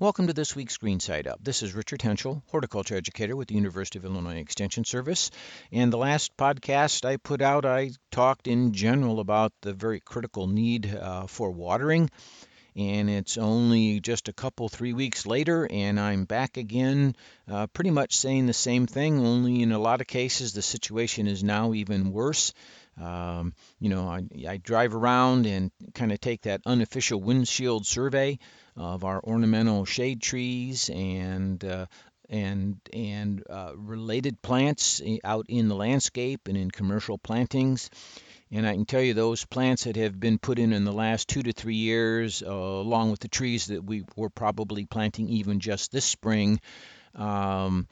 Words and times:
Welcome 0.00 0.28
to 0.28 0.32
this 0.32 0.54
week's 0.54 0.76
Green 0.76 1.00
Side 1.00 1.26
Up. 1.26 1.42
This 1.42 1.60
is 1.64 1.74
Richard 1.74 1.98
Hentschel, 1.98 2.42
horticulture 2.52 2.94
educator 2.94 3.34
with 3.34 3.48
the 3.48 3.56
University 3.56 3.98
of 3.98 4.04
Illinois 4.04 4.36
Extension 4.36 4.84
Service. 4.84 5.32
And 5.72 5.92
the 5.92 5.96
last 5.96 6.36
podcast 6.36 7.04
I 7.04 7.16
put 7.16 7.42
out, 7.42 7.64
I 7.64 7.90
talked 8.12 8.46
in 8.46 8.72
general 8.74 9.18
about 9.18 9.52
the 9.60 9.72
very 9.72 9.98
critical 9.98 10.46
need 10.46 10.94
uh, 10.94 11.26
for 11.26 11.50
watering. 11.50 12.10
And 12.76 13.10
it's 13.10 13.38
only 13.38 13.98
just 13.98 14.28
a 14.28 14.32
couple, 14.32 14.68
three 14.68 14.92
weeks 14.92 15.26
later, 15.26 15.66
and 15.68 15.98
I'm 15.98 16.26
back 16.26 16.58
again, 16.58 17.16
uh, 17.50 17.66
pretty 17.66 17.90
much 17.90 18.16
saying 18.16 18.46
the 18.46 18.52
same 18.52 18.86
thing, 18.86 19.18
only 19.26 19.62
in 19.62 19.72
a 19.72 19.80
lot 19.80 20.00
of 20.00 20.06
cases 20.06 20.52
the 20.52 20.62
situation 20.62 21.26
is 21.26 21.42
now 21.42 21.74
even 21.74 22.12
worse. 22.12 22.52
Um, 23.00 23.54
you 23.78 23.88
know, 23.88 24.08
I, 24.08 24.24
I 24.48 24.56
drive 24.56 24.94
around 24.94 25.46
and 25.46 25.70
kind 25.94 26.12
of 26.12 26.20
take 26.20 26.42
that 26.42 26.62
unofficial 26.66 27.20
windshield 27.20 27.86
survey 27.86 28.38
of 28.76 29.04
our 29.04 29.22
ornamental 29.22 29.84
shade 29.84 30.20
trees 30.20 30.90
and 30.90 31.64
uh, 31.64 31.86
and 32.28 32.76
and 32.92 33.42
uh, 33.48 33.72
related 33.76 34.42
plants 34.42 35.00
out 35.24 35.46
in 35.48 35.68
the 35.68 35.74
landscape 35.74 36.48
and 36.48 36.56
in 36.56 36.70
commercial 36.70 37.18
plantings. 37.18 37.90
And 38.50 38.66
I 38.66 38.72
can 38.72 38.86
tell 38.86 39.02
you 39.02 39.12
those 39.12 39.44
plants 39.44 39.84
that 39.84 39.96
have 39.96 40.18
been 40.18 40.38
put 40.38 40.58
in 40.58 40.72
in 40.72 40.84
the 40.84 40.92
last 40.92 41.28
two 41.28 41.42
to 41.42 41.52
three 41.52 41.76
years, 41.76 42.42
uh, 42.42 42.50
along 42.50 43.10
with 43.10 43.20
the 43.20 43.28
trees 43.28 43.66
that 43.66 43.84
we 43.84 44.04
were 44.16 44.30
probably 44.30 44.86
planting 44.86 45.28
even 45.28 45.60
just 45.60 45.92
this 45.92 46.06
spring, 46.06 46.58
um, 47.14 47.88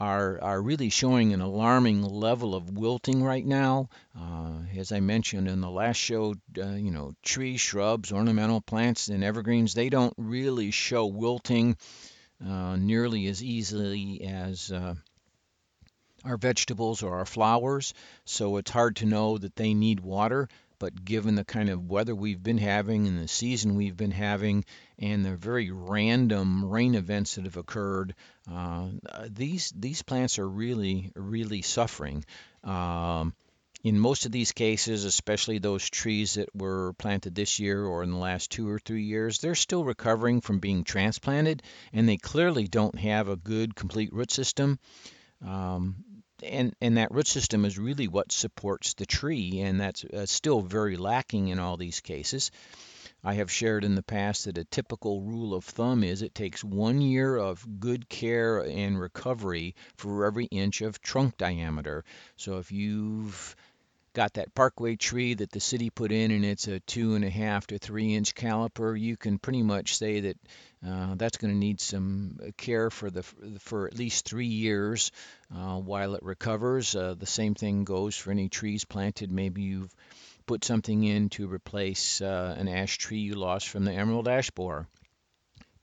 are, 0.00 0.40
are 0.40 0.62
really 0.62 0.88
showing 0.88 1.34
an 1.34 1.42
alarming 1.42 2.02
level 2.02 2.54
of 2.54 2.70
wilting 2.70 3.22
right 3.22 3.44
now. 3.44 3.90
Uh, 4.18 4.62
as 4.76 4.92
I 4.92 5.00
mentioned 5.00 5.46
in 5.46 5.60
the 5.60 5.70
last 5.70 5.98
show, 5.98 6.34
uh, 6.56 6.70
you 6.70 6.90
know, 6.90 7.14
trees, 7.22 7.60
shrubs, 7.60 8.10
ornamental 8.10 8.62
plants, 8.62 9.08
and 9.08 9.22
evergreens, 9.22 9.74
they 9.74 9.90
don't 9.90 10.14
really 10.16 10.70
show 10.70 11.06
wilting 11.06 11.76
uh, 12.44 12.76
nearly 12.76 13.26
as 13.26 13.44
easily 13.44 14.22
as 14.26 14.72
uh, 14.72 14.94
our 16.24 16.38
vegetables 16.38 17.02
or 17.02 17.18
our 17.18 17.26
flowers. 17.26 17.92
So 18.24 18.56
it's 18.56 18.70
hard 18.70 18.96
to 18.96 19.06
know 19.06 19.36
that 19.36 19.56
they 19.56 19.74
need 19.74 20.00
water 20.00 20.48
but 20.80 21.04
given 21.04 21.36
the 21.36 21.44
kind 21.44 21.68
of 21.68 21.88
weather 21.88 22.14
we've 22.14 22.42
been 22.42 22.58
having 22.58 23.06
and 23.06 23.22
the 23.22 23.28
season 23.28 23.76
we've 23.76 23.96
been 23.96 24.10
having 24.10 24.64
and 24.98 25.24
the 25.24 25.36
very 25.36 25.70
random 25.70 26.64
rain 26.64 26.96
events 26.96 27.36
that 27.36 27.44
have 27.44 27.56
occurred, 27.56 28.16
uh, 28.50 28.88
these 29.28 29.72
these 29.76 30.02
plants 30.02 30.40
are 30.40 30.48
really 30.48 31.12
really 31.14 31.62
suffering. 31.62 32.24
Um, 32.64 33.34
in 33.82 33.98
most 33.98 34.26
of 34.26 34.32
these 34.32 34.52
cases, 34.52 35.04
especially 35.04 35.58
those 35.58 35.88
trees 35.88 36.34
that 36.34 36.54
were 36.54 36.92
planted 36.94 37.34
this 37.34 37.58
year 37.58 37.84
or 37.84 38.02
in 38.02 38.10
the 38.10 38.18
last 38.18 38.50
two 38.50 38.68
or 38.68 38.78
three 38.78 39.04
years, 39.04 39.38
they're 39.38 39.54
still 39.54 39.84
recovering 39.84 40.40
from 40.40 40.58
being 40.58 40.84
transplanted, 40.84 41.62
and 41.92 42.08
they 42.08 42.18
clearly 42.18 42.66
don't 42.66 42.98
have 42.98 43.28
a 43.28 43.36
good 43.36 43.74
complete 43.74 44.12
root 44.12 44.30
system. 44.30 44.78
Um, 45.46 46.04
and 46.42 46.74
and 46.80 46.96
that 46.96 47.12
root 47.12 47.26
system 47.26 47.64
is 47.64 47.78
really 47.78 48.08
what 48.08 48.32
supports 48.32 48.94
the 48.94 49.06
tree, 49.06 49.60
and 49.60 49.80
that's 49.80 50.04
uh, 50.04 50.26
still 50.26 50.60
very 50.60 50.96
lacking 50.96 51.48
in 51.48 51.58
all 51.58 51.76
these 51.76 52.00
cases. 52.00 52.50
I 53.22 53.34
have 53.34 53.50
shared 53.50 53.84
in 53.84 53.96
the 53.96 54.02
past 54.02 54.46
that 54.46 54.56
a 54.56 54.64
typical 54.64 55.20
rule 55.20 55.52
of 55.52 55.64
thumb 55.64 56.02
is 56.02 56.22
it 56.22 56.34
takes 56.34 56.64
one 56.64 57.02
year 57.02 57.36
of 57.36 57.78
good 57.78 58.08
care 58.08 58.60
and 58.60 58.98
recovery 58.98 59.74
for 59.96 60.24
every 60.24 60.46
inch 60.46 60.80
of 60.80 61.02
trunk 61.02 61.36
diameter. 61.36 62.04
So 62.36 62.58
if 62.58 62.72
you've 62.72 63.54
got 64.12 64.34
that 64.34 64.54
parkway 64.54 64.96
tree 64.96 65.34
that 65.34 65.52
the 65.52 65.60
city 65.60 65.90
put 65.90 66.12
in 66.12 66.30
and 66.30 66.44
it's 66.44 66.66
a 66.68 66.80
two 66.80 67.14
and 67.14 67.24
a 67.24 67.30
half 67.30 67.66
to 67.68 67.78
three 67.78 68.14
inch 68.14 68.34
caliper, 68.34 68.98
you 68.98 69.16
can 69.16 69.38
pretty 69.38 69.62
much 69.62 69.96
say 69.96 70.20
that 70.20 70.36
uh, 70.86 71.14
that's 71.16 71.36
going 71.36 71.52
to 71.52 71.58
need 71.58 71.80
some 71.80 72.38
care 72.56 72.90
for 72.90 73.10
the 73.10 73.22
for 73.60 73.86
at 73.86 73.96
least 73.96 74.24
three 74.24 74.46
years 74.46 75.12
uh, 75.54 75.76
while 75.76 76.14
it 76.14 76.22
recovers. 76.22 76.96
Uh, 76.96 77.14
the 77.18 77.26
same 77.26 77.54
thing 77.54 77.84
goes 77.84 78.16
for 78.16 78.30
any 78.30 78.48
trees 78.48 78.84
planted. 78.84 79.30
Maybe 79.30 79.62
you've 79.62 79.94
put 80.46 80.64
something 80.64 81.04
in 81.04 81.28
to 81.30 81.46
replace 81.46 82.20
uh, 82.20 82.56
an 82.58 82.68
ash 82.68 82.98
tree 82.98 83.18
you 83.18 83.34
lost 83.34 83.68
from 83.68 83.84
the 83.84 83.92
emerald 83.92 84.26
ash 84.26 84.50
borer. 84.50 84.88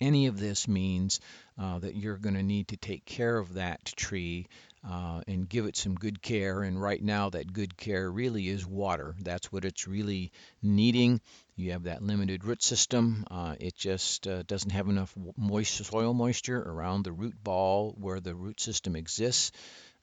Any 0.00 0.26
of 0.26 0.38
this 0.38 0.68
means 0.68 1.20
uh, 1.58 1.78
that 1.78 1.94
you're 1.94 2.18
going 2.18 2.34
to 2.34 2.42
need 2.42 2.68
to 2.68 2.76
take 2.76 3.04
care 3.04 3.38
of 3.38 3.54
that 3.54 3.84
tree 3.84 4.46
uh, 4.88 5.20
and 5.26 5.48
give 5.48 5.66
it 5.66 5.76
some 5.76 5.94
good 5.94 6.22
care. 6.22 6.62
And 6.62 6.80
right 6.80 7.02
now, 7.02 7.30
that 7.30 7.52
good 7.52 7.76
care 7.76 8.10
really 8.10 8.48
is 8.48 8.66
water. 8.66 9.14
That's 9.20 9.52
what 9.52 9.64
it's 9.64 9.88
really 9.88 10.30
needing. 10.62 11.20
You 11.56 11.72
have 11.72 11.84
that 11.84 12.02
limited 12.02 12.44
root 12.44 12.62
system. 12.62 13.24
Uh, 13.30 13.56
it 13.58 13.74
just 13.74 14.28
uh, 14.28 14.42
doesn't 14.42 14.70
have 14.70 14.88
enough 14.88 15.14
moist 15.36 15.84
soil 15.84 16.14
moisture 16.14 16.62
around 16.62 17.04
the 17.04 17.12
root 17.12 17.34
ball 17.42 17.94
where 17.98 18.20
the 18.20 18.34
root 18.34 18.60
system 18.60 18.94
exists. 18.94 19.52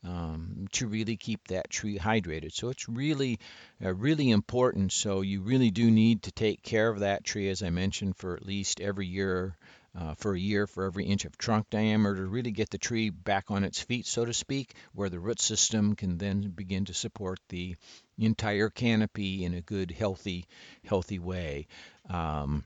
Um, 0.06 0.68
to 0.74 0.88
really 0.88 1.16
keep 1.16 1.48
that 1.48 1.70
tree 1.70 1.98
hydrated. 1.98 2.52
So 2.52 2.68
it's 2.68 2.90
really, 2.90 3.40
uh, 3.82 3.94
really 3.94 4.32
important. 4.32 4.92
So 4.92 5.22
you 5.22 5.42
really 5.42 5.72
do 5.72 5.90
need 5.90 6.24
to 6.24 6.32
take 6.34 6.62
care 6.62 6.90
of 6.90 7.00
that 7.00 7.24
tree, 7.24 7.48
as 7.48 7.64
I 7.64 7.70
mentioned, 7.70 8.18
for 8.18 8.36
at 8.36 8.46
least 8.46 8.82
every 8.82 9.08
year 9.08 9.56
uh, 9.98 10.16
for 10.16 10.34
a 10.34 10.40
year 10.40 10.68
for 10.68 10.86
every 10.86 11.06
inch 11.06 11.26
of 11.26 11.38
trunk 11.38 11.70
diameter 11.70 12.16
to 12.16 12.26
really 12.26 12.52
get 12.52 12.70
the 12.70 12.78
tree 12.78 13.10
back 13.10 13.52
on 13.52 13.64
its 13.64 13.80
feet, 13.80 14.06
so 14.06 14.26
to 14.26 14.34
speak, 14.34 14.74
where 14.94 15.10
the 15.10 15.20
root 15.20 15.40
system 15.40 15.96
can 15.96 16.18
then 16.18 16.50
begin 16.50 16.86
to 16.86 16.94
support 16.94 17.40
the 17.50 17.76
entire 18.18 18.70
canopy 18.70 19.46
in 19.46 19.54
a 19.54 19.62
good, 19.62 19.92
healthy, 19.92 20.46
healthy 20.84 21.20
way. 21.20 21.68
Um, 22.10 22.64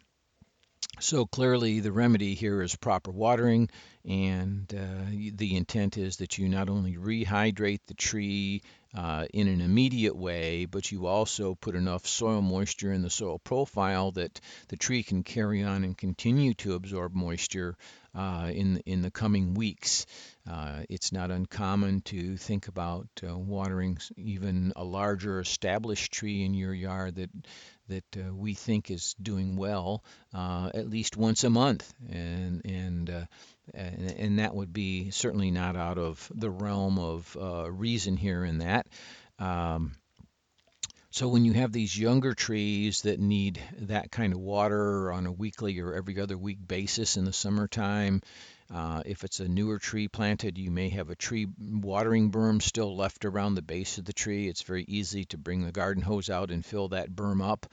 so 1.00 1.26
clearly, 1.26 1.80
the 1.80 1.92
remedy 1.92 2.34
here 2.34 2.62
is 2.62 2.76
proper 2.76 3.12
watering, 3.12 3.70
and 4.04 4.74
uh, 4.74 5.32
the 5.36 5.56
intent 5.56 5.98
is 5.98 6.18
that 6.18 6.38
you 6.38 6.50
not 6.50 6.70
only 6.70 6.96
rehydrate 6.96 7.82
the 7.86 7.94
tree 7.94 8.64
uh, 8.96 9.26
in 9.34 9.48
an 9.48 9.62
immediate 9.62 10.16
way, 10.16 10.66
but 10.66 10.92
you 10.92 11.08
also 11.08 11.56
put 11.56 11.76
enough 11.76 12.08
soil 12.08 12.42
moisture 12.42 12.92
in 12.92 13.02
the 13.02 13.10
soil 13.10 13.40
profile 13.40 14.12
that 14.12 14.40
the 14.70 14.78
tree 14.78 15.04
can 15.04 15.24
carry 15.24 15.64
on 15.64 15.84
and 15.84 15.98
continue 15.98 16.54
to 16.56 16.74
absorb 16.74 17.14
moisture 17.14 17.76
uh, 18.16 18.50
in 18.54 18.82
in 18.86 19.02
the 19.02 19.12
coming 19.12 19.54
weeks. 19.54 20.06
Uh, 20.50 20.84
it's 20.90 21.12
not 21.12 21.30
uncommon 21.32 22.02
to 22.02 22.38
think 22.38 22.68
about 22.68 23.08
uh, 23.28 23.38
watering 23.38 23.98
even 24.16 24.74
a 24.76 24.84
larger 24.84 25.40
established 25.40 26.12
tree 26.12 26.44
in 26.44 26.54
your 26.54 26.74
yard 26.74 27.16
that 27.16 27.30
that 27.90 28.18
uh, 28.18 28.34
we 28.34 28.54
think 28.54 28.90
is 28.90 29.16
doing 29.22 29.56
well 29.56 30.04
uh, 30.34 30.70
at 30.74 30.90
least 30.90 31.18
once 31.18 31.44
a 31.44 31.50
month, 31.50 31.94
and 32.10 32.62
and, 32.66 33.28
and, 33.74 34.12
and 34.12 34.40
that 34.40 34.56
would 34.56 34.74
be 34.74 35.12
certainly 35.12 35.52
not 35.52 35.76
out 35.76 35.98
of 35.98 36.32
the 36.34 36.50
realm 36.50 37.00
of 37.00 37.38
uh, 37.40 37.72
reason 37.72 38.18
here 38.18 38.44
in 38.44 38.60
that. 38.60 38.88
Um, 39.40 39.96
so 41.10 41.28
when 41.28 41.46
you 41.46 41.54
have 41.54 41.72
these 41.72 41.98
younger 41.98 42.34
trees 42.34 43.02
that 43.02 43.20
need 43.20 43.60
that 43.80 44.12
kind 44.12 44.34
of 44.34 44.40
water 44.40 45.12
on 45.12 45.26
a 45.26 45.32
weekly 45.32 45.80
or 45.80 45.94
every 45.94 46.20
other 46.20 46.38
week 46.38 46.60
basis 46.68 47.18
in 47.18 47.26
the 47.26 47.34
summertime, 47.34 48.22
uh, 48.74 49.02
if 49.06 49.24
it's 49.24 49.40
a 49.40 49.48
newer 49.48 49.80
tree 49.80 50.10
planted, 50.10 50.58
you 50.58 50.70
may 50.70 50.90
have 50.90 51.10
a 51.10 51.16
tree 51.16 51.48
watering 51.60 52.32
berm 52.32 52.62
still 52.62 52.96
left 52.96 53.24
around 53.24 53.56
the 53.56 53.62
base 53.62 53.98
of 53.98 54.06
the 54.06 54.14
tree. 54.14 54.48
It's 54.48 54.64
very 54.64 54.84
easy 54.88 55.26
to 55.26 55.38
bring 55.38 55.64
the 55.64 55.72
garden 55.72 56.04
hose 56.04 56.30
out 56.30 56.52
and 56.52 56.66
fill 56.66 56.90
that 56.90 57.16
berm 57.16 57.42
up. 57.42 57.66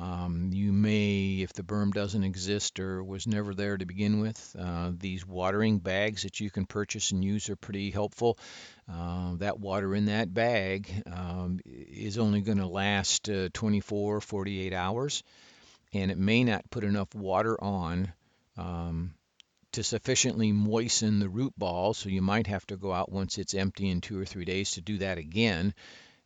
Um, 0.00 0.50
you 0.52 0.72
may, 0.72 1.40
if 1.42 1.52
the 1.52 1.62
berm 1.62 1.92
doesn't 1.92 2.24
exist 2.24 2.80
or 2.80 3.04
was 3.04 3.26
never 3.26 3.54
there 3.54 3.76
to 3.76 3.84
begin 3.84 4.20
with, 4.20 4.56
uh, 4.58 4.92
these 4.98 5.26
watering 5.26 5.78
bags 5.80 6.22
that 6.22 6.40
you 6.40 6.50
can 6.50 6.64
purchase 6.64 7.10
and 7.10 7.22
use 7.22 7.50
are 7.50 7.56
pretty 7.56 7.90
helpful. 7.90 8.38
Uh, 8.90 9.34
that 9.36 9.60
water 9.60 9.94
in 9.94 10.06
that 10.06 10.32
bag 10.32 10.90
um, 11.06 11.60
is 11.66 12.16
only 12.16 12.40
going 12.40 12.58
to 12.58 12.66
last 12.66 13.28
uh, 13.28 13.50
24, 13.52 14.22
48 14.22 14.72
hours, 14.72 15.22
and 15.92 16.10
it 16.10 16.18
may 16.18 16.42
not 16.42 16.70
put 16.70 16.84
enough 16.84 17.14
water 17.14 17.62
on 17.62 18.10
um, 18.56 19.14
to 19.72 19.82
sufficiently 19.82 20.52
moisten 20.52 21.18
the 21.18 21.28
root 21.28 21.52
ball. 21.58 21.92
So 21.92 22.08
you 22.08 22.22
might 22.22 22.46
have 22.46 22.66
to 22.68 22.78
go 22.78 22.92
out 22.92 23.12
once 23.12 23.36
it's 23.36 23.54
empty 23.54 23.90
in 23.90 24.00
two 24.00 24.18
or 24.18 24.24
three 24.24 24.46
days 24.46 24.72
to 24.72 24.80
do 24.80 24.98
that 24.98 25.18
again, 25.18 25.74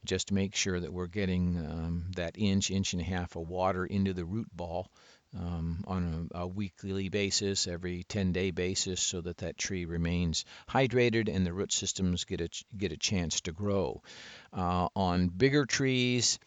just 0.06 0.32
make 0.32 0.55
sure 0.55 0.79
that 0.79 0.93
we're 0.93 1.06
getting 1.06 1.56
um, 1.58 2.05
that 2.17 2.37
inch, 2.38 2.70
inch 2.70 2.93
and 2.93 3.03
a 3.03 3.05
half 3.05 3.37
of 3.37 3.49
water 3.49 3.85
into 3.85 4.12
the 4.12 4.25
root 4.25 4.49
ball. 4.55 4.91
Um, 5.37 5.85
on 5.87 6.31
a, 6.32 6.38
a, 6.38 6.47
weekly 6.47 7.11
basis, 7.11 7.67
every 7.67 8.05
10 8.05 8.32
day 8.32 8.53
basis, 8.53 9.03
so 9.03 9.20
that 9.20 9.38
that 9.38 9.58
tree 9.58 9.85
remains 9.85 10.47
hydrated 10.67 11.29
and 11.29 11.44
the 11.44 11.53
root 11.53 11.73
systems 11.73 12.25
get 12.25 12.41
a, 12.41 12.49
get 12.75 12.93
a 12.93 12.97
chance 12.97 13.43
to 13.43 13.53
grow. 13.53 14.03
Uh, 14.50 14.88
on 14.97 15.29
bigger 15.29 15.67
trees, 15.67 16.38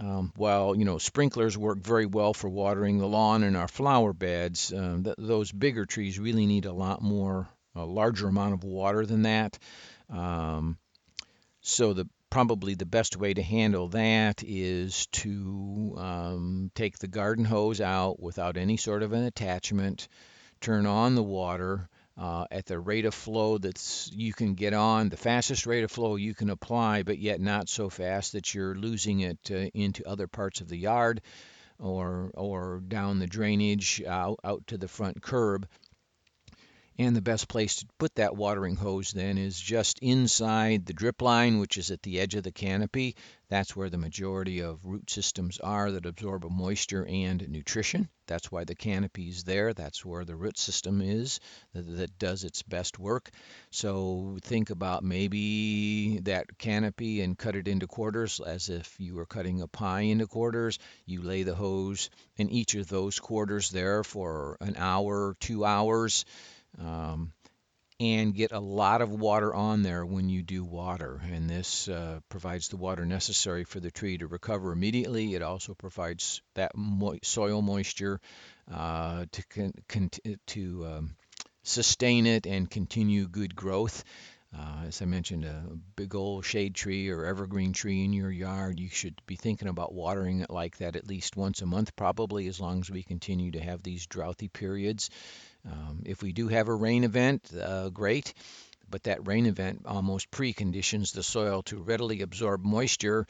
um, 0.00 0.32
while 0.36 0.74
you 0.74 0.84
know 0.84 0.98
sprinklers 0.98 1.56
work 1.56 1.78
very 1.78 2.06
well 2.06 2.34
for 2.34 2.48
watering 2.48 2.98
the 2.98 3.06
lawn 3.06 3.42
and 3.42 3.56
our 3.56 3.68
flower 3.68 4.12
beds, 4.12 4.72
um, 4.72 5.04
th- 5.04 5.16
those 5.18 5.52
bigger 5.52 5.86
trees 5.86 6.18
really 6.18 6.46
need 6.46 6.66
a 6.66 6.72
lot 6.72 7.02
more, 7.02 7.48
a 7.74 7.84
larger 7.84 8.28
amount 8.28 8.54
of 8.54 8.64
water 8.64 9.06
than 9.06 9.22
that. 9.22 9.58
Um, 10.10 10.78
so 11.60 11.92
the 11.92 12.08
probably 12.30 12.74
the 12.74 12.86
best 12.86 13.16
way 13.16 13.32
to 13.32 13.42
handle 13.42 13.88
that 13.88 14.42
is 14.44 15.06
to 15.06 15.94
um, 15.98 16.70
take 16.74 16.98
the 16.98 17.08
garden 17.08 17.44
hose 17.44 17.80
out 17.80 18.20
without 18.20 18.56
any 18.56 18.76
sort 18.76 19.02
of 19.02 19.12
an 19.12 19.24
attachment 19.24 20.08
turn 20.60 20.86
on 20.86 21.14
the 21.14 21.22
water 21.22 21.88
uh, 22.18 22.46
at 22.50 22.64
the 22.66 22.78
rate 22.78 23.04
of 23.04 23.14
flow 23.14 23.58
that 23.58 24.10
you 24.12 24.32
can 24.32 24.54
get 24.54 24.72
on, 24.72 25.08
the 25.08 25.16
fastest 25.16 25.66
rate 25.66 25.84
of 25.84 25.90
flow 25.90 26.16
you 26.16 26.34
can 26.34 26.50
apply, 26.50 27.02
but 27.02 27.18
yet 27.18 27.40
not 27.40 27.68
so 27.68 27.90
fast 27.90 28.32
that 28.32 28.54
you're 28.54 28.74
losing 28.74 29.20
it 29.20 29.38
uh, 29.50 29.68
into 29.74 30.06
other 30.08 30.26
parts 30.26 30.60
of 30.60 30.68
the 30.68 30.78
yard 30.78 31.20
or 31.78 32.30
or 32.34 32.80
down 32.88 33.18
the 33.18 33.26
drainage 33.26 34.02
out, 34.06 34.40
out 34.42 34.66
to 34.66 34.78
the 34.78 34.88
front 34.88 35.20
curb. 35.20 35.68
And 36.98 37.14
the 37.14 37.20
best 37.20 37.48
place 37.48 37.76
to 37.76 37.86
put 37.98 38.14
that 38.14 38.36
watering 38.36 38.76
hose 38.76 39.12
then 39.12 39.36
is 39.36 39.60
just 39.60 39.98
inside 40.00 40.86
the 40.86 40.94
drip 40.94 41.20
line, 41.20 41.58
which 41.58 41.76
is 41.76 41.90
at 41.90 42.02
the 42.02 42.18
edge 42.18 42.34
of 42.34 42.42
the 42.42 42.52
canopy. 42.52 43.16
That's 43.48 43.76
where 43.76 43.90
the 43.90 43.98
majority 43.98 44.60
of 44.60 44.84
root 44.84 45.10
systems 45.10 45.60
are 45.60 45.92
that 45.92 46.06
absorb 46.06 46.50
moisture 46.50 47.06
and 47.06 47.46
nutrition. 47.48 48.08
That's 48.26 48.50
why 48.50 48.64
the 48.64 48.74
canopy 48.74 49.28
is 49.28 49.44
there. 49.44 49.74
That's 49.74 50.04
where 50.06 50.24
the 50.24 50.34
root 50.34 50.58
system 50.58 51.02
is 51.02 51.38
that, 51.74 51.82
that 51.98 52.18
does 52.18 52.44
its 52.44 52.62
best 52.62 52.98
work. 52.98 53.30
So 53.70 54.38
think 54.42 54.70
about 54.70 55.04
maybe 55.04 56.20
that 56.20 56.58
canopy 56.58 57.20
and 57.20 57.38
cut 57.38 57.56
it 57.56 57.68
into 57.68 57.86
quarters 57.86 58.40
as 58.40 58.70
if 58.70 58.96
you 58.98 59.14
were 59.14 59.26
cutting 59.26 59.60
a 59.60 59.68
pie 59.68 60.00
into 60.00 60.26
quarters. 60.26 60.78
You 61.04 61.22
lay 61.22 61.42
the 61.42 61.54
hose 61.54 62.08
in 62.36 62.48
each 62.48 62.74
of 62.74 62.88
those 62.88 63.20
quarters 63.20 63.70
there 63.70 64.02
for 64.02 64.56
an 64.60 64.76
hour, 64.78 65.36
two 65.38 65.64
hours 65.64 66.24
um, 66.80 67.32
and 67.98 68.34
get 68.34 68.52
a 68.52 68.60
lot 68.60 69.00
of 69.00 69.10
water 69.10 69.54
on 69.54 69.82
there 69.82 70.04
when 70.04 70.28
you 70.28 70.42
do 70.42 70.64
water. 70.64 71.20
And 71.32 71.48
this 71.48 71.88
uh, 71.88 72.20
provides 72.28 72.68
the 72.68 72.76
water 72.76 73.06
necessary 73.06 73.64
for 73.64 73.80
the 73.80 73.90
tree 73.90 74.18
to 74.18 74.26
recover 74.26 74.72
immediately. 74.72 75.34
It 75.34 75.42
also 75.42 75.74
provides 75.74 76.42
that 76.54 76.72
mo- 76.76 77.18
soil 77.22 77.62
moisture 77.62 78.20
uh, 78.70 79.24
to 79.32 79.46
con- 79.46 79.74
con- 79.88 80.10
to 80.48 80.86
um, 80.86 81.16
sustain 81.62 82.26
it 82.26 82.46
and 82.46 82.70
continue 82.70 83.28
good 83.28 83.56
growth. 83.56 84.04
Uh, 84.56 84.84
as 84.86 85.02
I 85.02 85.04
mentioned, 85.04 85.44
a 85.44 85.64
big 85.96 86.14
old 86.14 86.44
shade 86.44 86.74
tree 86.74 87.10
or 87.10 87.26
evergreen 87.26 87.72
tree 87.72 88.04
in 88.04 88.12
your 88.12 88.30
yard, 88.30 88.78
you 88.78 88.88
should 88.88 89.20
be 89.26 89.36
thinking 89.36 89.68
about 89.68 89.92
watering 89.92 90.40
it 90.40 90.50
like 90.50 90.78
that 90.78 90.96
at 90.96 91.06
least 91.06 91.36
once 91.36 91.60
a 91.62 91.66
month, 91.66 91.94
probably, 91.96 92.46
as 92.46 92.60
long 92.60 92.80
as 92.80 92.90
we 92.90 93.02
continue 93.02 93.50
to 93.50 93.60
have 93.60 93.82
these 93.82 94.06
droughty 94.06 94.48
periods. 94.48 95.10
Um, 95.70 96.02
if 96.04 96.22
we 96.22 96.32
do 96.32 96.48
have 96.48 96.68
a 96.68 96.74
rain 96.74 97.04
event, 97.04 97.50
uh, 97.60 97.88
great, 97.88 98.32
but 98.88 99.04
that 99.04 99.26
rain 99.26 99.46
event 99.46 99.82
almost 99.86 100.30
preconditions 100.30 101.12
the 101.12 101.22
soil 101.22 101.62
to 101.64 101.82
readily 101.82 102.22
absorb 102.22 102.64
moisture, 102.64 103.26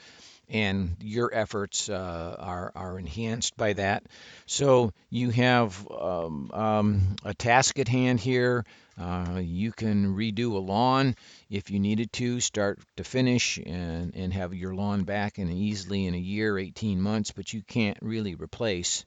and 0.48 0.96
your 1.00 1.34
efforts 1.34 1.88
uh, 1.88 2.36
are, 2.38 2.72
are 2.74 2.98
enhanced 2.98 3.56
by 3.56 3.72
that. 3.72 4.04
So 4.46 4.92
you 5.10 5.30
have 5.30 5.88
um, 5.90 6.50
um, 6.52 7.16
a 7.24 7.34
task 7.34 7.78
at 7.78 7.88
hand 7.88 8.20
here. 8.20 8.64
Uh, 8.98 9.40
you 9.42 9.72
can 9.72 10.14
redo 10.14 10.52
a 10.52 10.58
lawn 10.58 11.16
if 11.50 11.70
you 11.70 11.78
needed 11.78 12.12
to, 12.14 12.40
start 12.40 12.78
to 12.96 13.04
finish, 13.04 13.58
and, 13.58 14.14
and 14.14 14.32
have 14.32 14.54
your 14.54 14.74
lawn 14.74 15.04
back 15.04 15.38
in 15.38 15.50
easily 15.50 16.06
in 16.06 16.14
a 16.14 16.18
year, 16.18 16.58
18 16.58 17.00
months, 17.00 17.30
but 17.32 17.52
you 17.52 17.62
can't 17.62 17.98
really 18.00 18.34
replace 18.34 19.04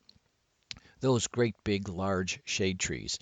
those 1.01 1.27
great 1.27 1.55
big 1.63 1.89
large 1.89 2.39
shade 2.45 2.79
trees. 2.79 3.19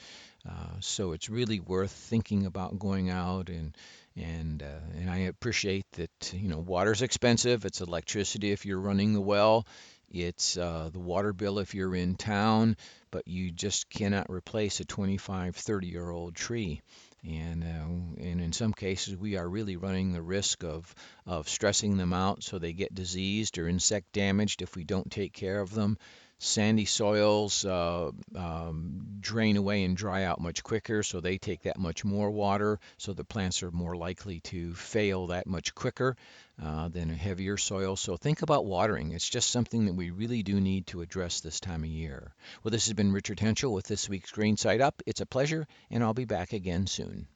Uh, 0.48 0.80
so 0.80 1.12
it's 1.12 1.30
really 1.30 1.60
worth 1.60 1.92
thinking 1.92 2.46
about 2.46 2.80
going 2.80 3.10
out 3.10 3.50
and 3.50 3.76
and 4.16 4.64
uh, 4.64 5.00
and 5.00 5.10
I 5.10 5.18
appreciate 5.18 5.86
that 5.94 6.34
you 6.34 6.48
know 6.48 6.60
water's 6.60 7.02
expensive. 7.02 7.66
It's 7.66 7.82
electricity 7.82 8.52
if 8.52 8.66
you're 8.66 8.80
running 8.80 9.14
the 9.14 9.22
well. 9.22 9.66
It's 10.10 10.58
uh, 10.58 10.90
the 10.92 11.00
water 11.00 11.34
bill 11.34 11.60
if 11.60 11.76
you're 11.76 11.96
in 11.96 12.16
town, 12.16 12.78
but 13.12 13.28
you 13.28 13.52
just 13.52 13.90
cannot 13.90 14.30
replace 14.30 14.80
a 14.80 14.86
25, 14.86 15.56
30 15.56 15.88
year 15.88 16.10
old 16.10 16.36
tree. 16.36 16.82
And, 17.28 17.64
uh, 17.64 18.24
and 18.24 18.40
in 18.40 18.54
some 18.54 18.72
cases, 18.72 19.18
we 19.18 19.36
are 19.36 19.50
really 19.50 19.76
running 19.76 20.14
the 20.14 20.22
risk 20.22 20.64
of, 20.64 20.94
of 21.26 21.50
stressing 21.50 21.98
them 21.98 22.14
out 22.14 22.42
so 22.42 22.58
they 22.58 22.72
get 22.72 22.96
diseased 22.96 23.58
or 23.58 23.68
insect 23.68 24.14
damaged 24.14 24.62
if 24.62 24.76
we 24.78 24.86
don't 24.86 25.12
take 25.12 25.34
care 25.34 25.60
of 25.60 25.74
them 25.74 25.98
sandy 26.40 26.86
soils 26.86 27.66
uh, 27.66 28.12
um, 28.36 29.18
drain 29.20 29.58
away 29.58 29.84
and 29.84 29.98
dry 29.98 30.24
out 30.24 30.40
much 30.40 30.64
quicker, 30.64 31.04
so 31.04 31.20
they 31.20 31.38
take 31.38 31.64
that 31.64 31.80
much 31.80 32.06
more 32.06 32.30
water, 32.30 32.80
so 32.98 33.14
the 33.14 33.24
plants 33.24 33.64
are 33.64 33.72
more 33.72 33.96
likely 33.96 34.40
to 34.42 34.74
fail 34.74 35.28
that 35.28 35.48
much 35.48 35.74
quicker 35.74 36.16
uh, 36.62 36.88
than 36.90 37.10
a 37.10 37.16
heavier 37.16 37.58
soil. 37.58 37.96
So 37.96 38.18
think 38.18 38.42
about 38.42 38.66
watering. 38.66 39.12
It's 39.12 39.30
just 39.30 39.52
something 39.52 39.86
that 39.86 39.96
we 39.96 40.12
really 40.12 40.44
do 40.44 40.60
need 40.60 40.88
to 40.88 41.02
address 41.02 41.42
this 41.42 41.60
time 41.60 41.84
of 41.84 41.90
year. 41.90 42.34
Well, 42.64 42.72
this 42.72 42.86
has 42.86 42.94
been 42.94 43.14
Richard 43.14 43.38
Hentschel 43.38 43.74
with 43.74 43.88
this 43.88 44.10
week's 44.10 44.32
Green 44.32 44.58
Side 44.58 44.82
Up. 44.82 45.02
It's 45.06 45.22
a 45.22 45.26
pleasure, 45.26 45.68
and 45.90 46.04
I'll 46.04 46.14
be 46.14 46.26
back 46.26 46.54
again 46.54 46.88
soon. 46.88 47.28